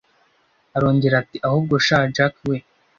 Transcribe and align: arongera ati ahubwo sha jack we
arongera 0.77 1.15
ati 1.23 1.37
ahubwo 1.47 1.75
sha 1.85 1.97
jack 2.15 2.35
we 2.49 2.55